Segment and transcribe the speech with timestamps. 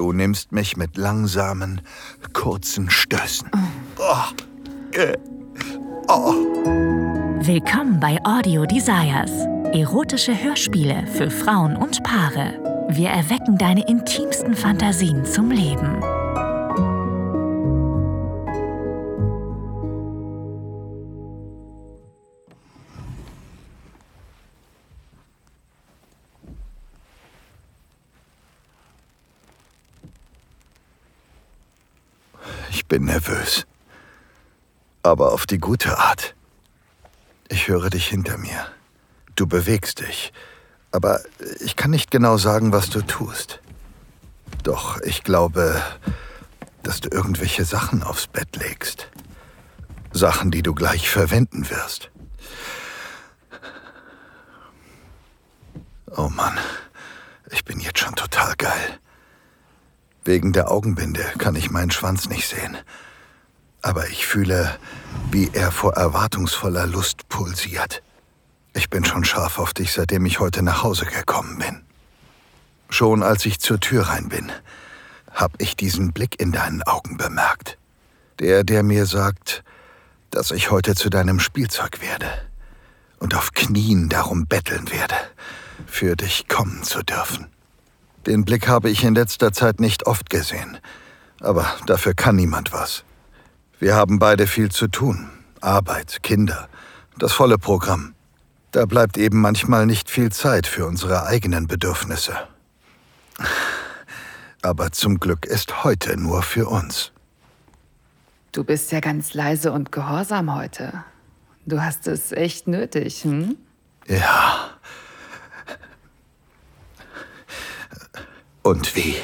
[0.00, 1.82] Du nimmst mich mit langsamen,
[2.32, 3.50] kurzen Stößen.
[3.98, 4.98] Oh.
[4.98, 5.14] Äh.
[6.08, 6.32] Oh.
[7.42, 9.30] Willkommen bei Audio Desires.
[9.74, 12.86] Erotische Hörspiele für Frauen und Paare.
[12.88, 16.02] Wir erwecken deine intimsten Fantasien zum Leben.
[32.90, 33.66] Bin nervös.
[35.02, 36.34] Aber auf die gute Art.
[37.48, 38.66] Ich höre dich hinter mir.
[39.36, 40.32] Du bewegst dich.
[40.90, 41.20] Aber
[41.60, 43.60] ich kann nicht genau sagen, was du tust.
[44.64, 45.80] Doch ich glaube,
[46.82, 49.08] dass du irgendwelche Sachen aufs Bett legst.
[50.12, 52.10] Sachen, die du gleich verwenden wirst.
[56.16, 56.58] Oh Mann,
[57.50, 58.98] ich bin jetzt schon total geil.
[60.30, 62.76] Wegen der Augenbinde kann ich meinen Schwanz nicht sehen.
[63.82, 64.78] Aber ich fühle,
[65.32, 68.00] wie er vor erwartungsvoller Lust pulsiert.
[68.72, 71.82] Ich bin schon scharf auf dich, seitdem ich heute nach Hause gekommen bin.
[72.90, 74.52] Schon als ich zur Tür rein bin,
[75.32, 77.76] hab ich diesen Blick in deinen Augen bemerkt.
[78.38, 79.64] Der, der mir sagt,
[80.30, 82.30] dass ich heute zu deinem Spielzeug werde
[83.18, 85.16] und auf Knien darum betteln werde,
[85.86, 87.48] für dich kommen zu dürfen.
[88.26, 90.78] Den Blick habe ich in letzter Zeit nicht oft gesehen,
[91.40, 93.04] aber dafür kann niemand was.
[93.78, 95.30] Wir haben beide viel zu tun.
[95.60, 96.68] Arbeit, Kinder,
[97.18, 98.14] das volle Programm.
[98.72, 102.36] Da bleibt eben manchmal nicht viel Zeit für unsere eigenen Bedürfnisse.
[104.62, 107.12] Aber zum Glück ist heute nur für uns.
[108.52, 111.04] Du bist ja ganz leise und gehorsam heute.
[111.66, 113.56] Du hast es echt nötig, hm?
[114.06, 114.69] Ja.
[118.62, 119.16] Und wie?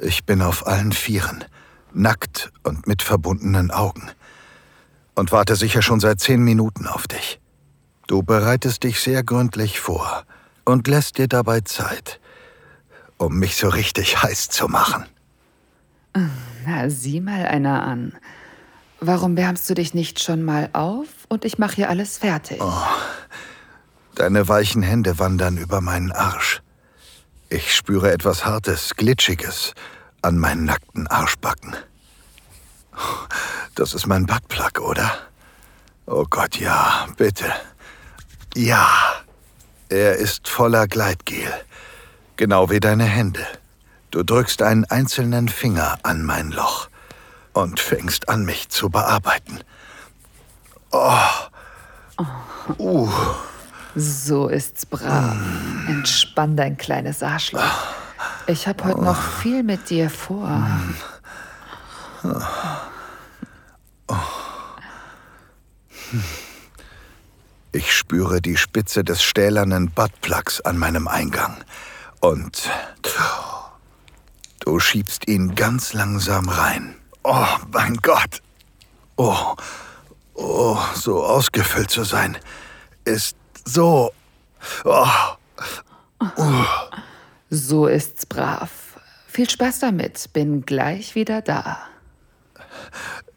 [0.00, 1.44] Ich bin auf allen Vieren,
[1.92, 4.10] nackt und mit verbundenen Augen.
[5.14, 7.40] Und warte sicher schon seit zehn Minuten auf dich.
[8.06, 10.24] Du bereitest dich sehr gründlich vor
[10.64, 12.20] und lässt dir dabei Zeit,
[13.16, 15.04] um mich so richtig heiß zu machen.
[16.66, 18.12] Na, sieh mal einer an.
[19.00, 22.58] Warum wärmst du dich nicht schon mal auf und ich mache hier alles fertig?
[22.60, 22.86] Oh,
[24.14, 26.62] deine weichen Hände wandern über meinen Arsch.
[27.50, 29.72] Ich spüre etwas Hartes, Glitschiges
[30.20, 31.74] an meinen nackten Arschbacken.
[33.74, 35.10] Das ist mein Buttplug, oder?
[36.04, 37.50] Oh Gott, ja, bitte.
[38.54, 38.86] Ja,
[39.88, 41.52] er ist voller Gleitgel.
[42.36, 43.46] Genau wie deine Hände.
[44.10, 46.88] Du drückst einen einzelnen Finger an mein Loch
[47.54, 49.60] und fängst an, mich zu bearbeiten.
[50.90, 51.18] Oh.
[52.76, 53.10] Uh.
[53.94, 55.36] So ist's brav.
[55.88, 57.62] Entspann dein kleines Arschloch.
[58.46, 60.50] Ich habe heute noch viel mit dir vor.
[67.72, 71.62] Ich spüre die Spitze des stählernen Buttplugs an meinem Eingang.
[72.20, 72.70] Und
[74.60, 76.96] du schiebst ihn ganz langsam rein.
[77.22, 78.42] Oh, mein Gott.
[79.16, 79.54] Oh,
[80.34, 82.38] oh, so ausgefüllt zu sein,
[83.04, 84.12] ist so.
[84.84, 85.37] Oh.
[86.20, 86.64] Uh.
[87.50, 88.70] So ist's brav.
[89.26, 90.32] Viel Spaß damit.
[90.32, 91.78] Bin gleich wieder da.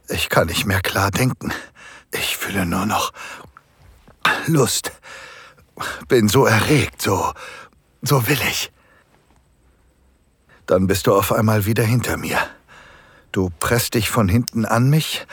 [0.10, 1.54] Ich kann nicht mehr klar denken.
[2.12, 3.14] Ich fühle nur noch
[4.48, 4.92] Lust.
[6.08, 7.34] Bin so erregt, so.
[8.02, 8.72] so willig.
[10.66, 12.40] Dann bist du auf einmal wieder hinter mir.
[13.32, 15.26] Du presst dich von hinten an mich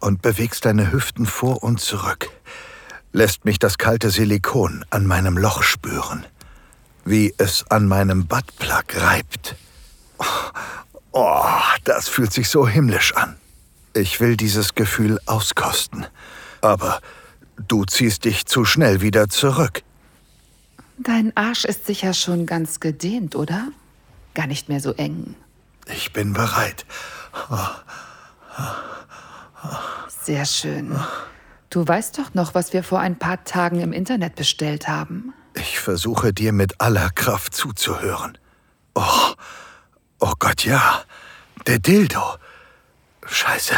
[0.00, 2.30] und bewegst deine Hüften vor und zurück
[3.12, 6.24] lässt mich das kalte Silikon an meinem Loch spüren,
[7.04, 9.56] wie es an meinem Buttplug reibt.
[11.12, 13.36] Oh, das fühlt sich so himmlisch an.
[13.94, 16.06] Ich will dieses Gefühl auskosten,
[16.60, 17.00] aber
[17.56, 19.82] du ziehst dich zu schnell wieder zurück.
[20.98, 23.68] Dein Arsch ist sicher schon ganz gedehnt, oder?
[24.34, 25.34] Gar nicht mehr so eng.
[25.86, 26.84] Ich bin bereit.
[30.22, 30.94] Sehr schön.
[31.70, 35.34] Du weißt doch noch, was wir vor ein paar Tagen im Internet bestellt haben.
[35.54, 38.38] Ich versuche dir mit aller Kraft zuzuhören.
[38.94, 39.34] Oh,
[40.20, 41.02] oh Gott, ja.
[41.66, 42.22] Der Dildo.
[43.26, 43.74] Scheiße.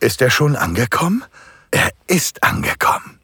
[0.00, 1.24] Ist er schon angekommen?
[1.70, 3.20] Er ist angekommen.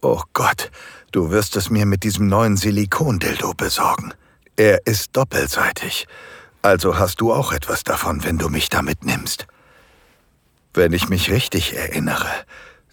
[0.00, 0.70] Oh Gott,
[1.12, 4.14] du wirst es mir mit diesem neuen Silikondildo besorgen.
[4.56, 6.06] Er ist doppelseitig.
[6.62, 9.46] Also hast du auch etwas davon, wenn du mich damit nimmst.
[10.74, 12.30] Wenn ich mich richtig erinnere,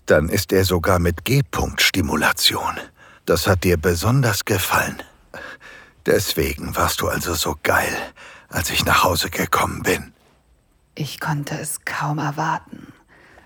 [0.10, 2.80] dann ist er sogar mit G-Punkt-Stimulation.
[3.26, 5.02] Das hat dir besonders gefallen.
[6.06, 7.96] Deswegen warst du also so geil,
[8.50, 10.14] als ich nach Hause gekommen bin.
[10.96, 12.92] Ich konnte es kaum erwarten.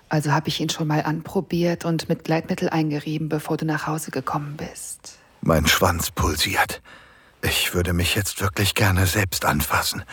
[0.08, 4.12] Also habe ich ihn schon mal anprobiert und mit Gleitmittel eingerieben, bevor du nach Hause
[4.12, 5.18] gekommen bist.
[5.42, 6.82] Mein Schwanz pulsiert.
[7.42, 10.04] Ich würde mich jetzt wirklich gerne selbst anfassen.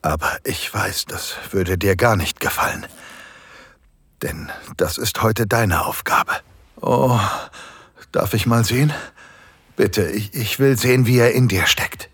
[0.00, 2.86] Aber ich weiß, das würde dir gar nicht gefallen.
[4.22, 6.32] Denn das ist heute deine Aufgabe.
[6.80, 7.18] Oh,
[8.12, 8.92] darf ich mal sehen?
[9.76, 12.10] Bitte, ich, ich will sehen, wie er in dir steckt.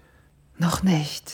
[0.58, 1.32] Noch nicht.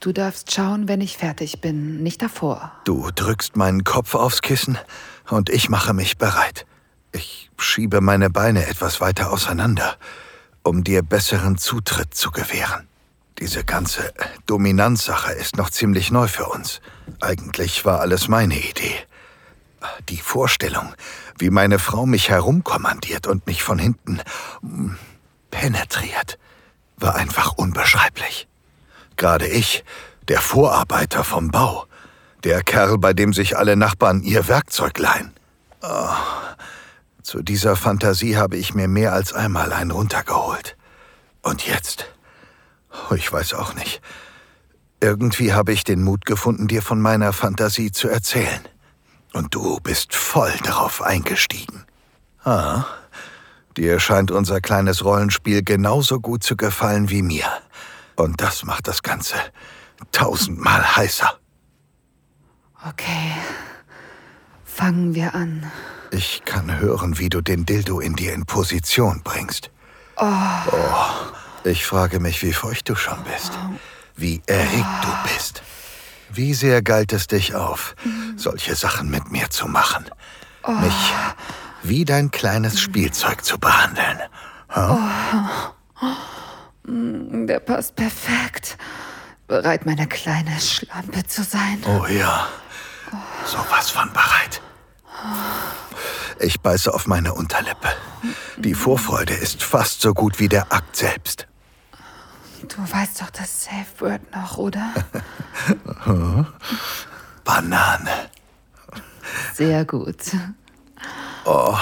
[0.00, 2.72] Du darfst schauen, wenn ich fertig bin, nicht davor.
[2.84, 4.78] Du drückst meinen Kopf aufs Kissen
[5.28, 6.66] und ich mache mich bereit.
[7.12, 9.96] Ich schiebe meine Beine etwas weiter auseinander
[10.68, 12.86] um dir besseren Zutritt zu gewähren.
[13.38, 14.12] Diese ganze
[14.46, 16.80] Dominanzsache ist noch ziemlich neu für uns.
[17.20, 18.94] Eigentlich war alles meine Idee.
[20.08, 20.94] Die Vorstellung,
[21.38, 24.20] wie meine Frau mich herumkommandiert und mich von hinten
[24.60, 24.96] hm,
[25.50, 26.38] penetriert,
[26.96, 28.48] war einfach unbeschreiblich.
[29.16, 29.84] Gerade ich,
[30.28, 31.86] der Vorarbeiter vom Bau,
[32.44, 35.32] der Kerl, bei dem sich alle Nachbarn ihr Werkzeug leihen.
[35.82, 36.08] Oh,
[37.22, 40.76] zu dieser Fantasie habe ich mir mehr als einmal einen runtergeholt.
[41.42, 42.06] Und jetzt?
[43.10, 44.00] Oh, ich weiß auch nicht.
[45.00, 48.60] Irgendwie habe ich den Mut gefunden, dir von meiner Fantasie zu erzählen.
[49.38, 51.84] Und du bist voll darauf eingestiegen.
[52.42, 52.86] Ah,
[53.76, 57.46] dir scheint unser kleines Rollenspiel genauso gut zu gefallen wie mir.
[58.16, 59.36] Und das macht das Ganze
[60.10, 61.38] tausendmal heißer.
[62.88, 63.30] Okay,
[64.64, 65.70] fangen wir an.
[66.10, 69.70] Ich kann hören, wie du den Dildo in dir in Position bringst.
[70.16, 70.26] Oh.
[70.72, 71.62] oh.
[71.62, 73.52] Ich frage mich, wie feucht du schon bist.
[74.16, 75.62] Wie erregt du bist.
[76.30, 77.94] Wie sehr galt es dich auf,
[78.36, 80.04] solche Sachen mit mir zu machen.
[80.66, 81.14] Mich
[81.82, 84.20] wie dein kleines Spielzeug zu behandeln.
[84.74, 84.98] Huh?
[86.84, 88.76] Der passt perfekt.
[89.46, 91.82] Bereit, meine kleine Schlampe zu sein.
[91.86, 92.48] Oh ja.
[93.46, 94.60] Sowas von bereit.
[96.38, 97.88] Ich beiße auf meine Unterlippe.
[98.58, 101.47] Die Vorfreude ist fast so gut wie der Akt selbst.
[102.66, 104.92] Du weißt doch das Safe Word noch, oder?
[107.44, 108.30] Banane.
[109.54, 110.36] Sehr gut.
[111.44, 111.76] Oh,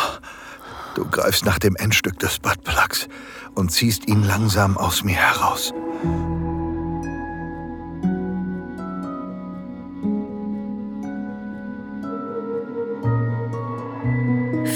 [0.95, 3.09] du greifst nach dem Endstück des Buttplugs
[3.55, 5.73] und ziehst ihn langsam aus mir heraus.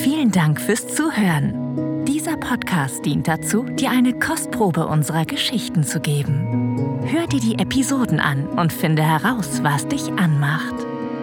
[0.03, 1.60] Vielen Dank fürs Zuhören.
[2.07, 7.01] Dieser Podcast dient dazu, dir eine Kostprobe unserer Geschichten zu geben.
[7.07, 10.75] Hör dir die Episoden an und finde heraus, was dich anmacht.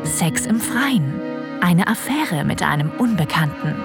[0.04, 1.20] Sex im Freien,
[1.62, 3.76] eine Affäre mit einem Unbekannten,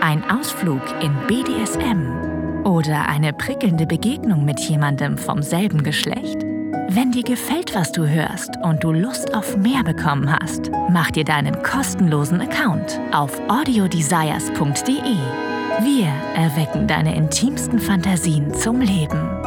[0.00, 6.44] ein Ausflug in BDSM oder eine prickelnde Begegnung mit jemandem vom selben Geschlecht.
[6.88, 11.24] Wenn dir gefällt, was du hörst und du Lust auf mehr bekommen hast, mach dir
[11.24, 15.55] deinen kostenlosen Account auf audiodesires.de.
[15.82, 19.45] Wir erwecken deine intimsten Fantasien zum Leben.